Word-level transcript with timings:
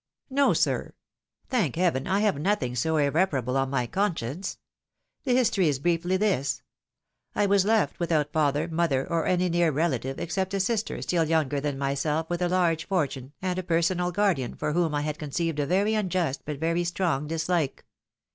"No, 0.41 0.53
sir. 0.53 0.95
Thank 1.51 1.75
heaven 1.75 2.07
I 2.07 2.21
have 2.21 2.39
nothing 2.39 2.75
so 2.75 2.97
irreparable 2.97 3.55
on 3.55 3.69
my 3.69 3.85
conscience. 3.85 4.57
The 5.25 5.35
history 5.35 5.67
is 5.67 5.77
briefly 5.77 6.17
this:— 6.17 6.63
I 7.35 7.45
was 7.45 7.65
left 7.65 7.99
without 7.99 8.33
father, 8.33 8.67
mother, 8.67 9.07
or 9.07 9.27
any 9.27 9.47
near 9.47 9.71
relative, 9.71 10.19
except 10.19 10.55
a 10.55 10.59
sister 10.59 10.99
still 11.03 11.25
younger 11.25 11.61
than 11.61 11.77
myself, 11.77 12.31
with 12.31 12.41
a 12.41 12.49
large 12.49 12.87
fortune, 12.87 13.33
and 13.43 13.59
a 13.59 13.61
personal 13.61 14.11
guardian, 14.11 14.55
for 14.55 14.73
whom 14.73 14.95
I 14.95 15.01
had 15.01 15.19
conceived 15.19 15.59
a 15.59 15.67
very 15.67 15.93
unjust, 15.93 16.41
but 16.45 16.57
very 16.57 16.83
strong 16.83 17.27
dislike. 17.27 17.85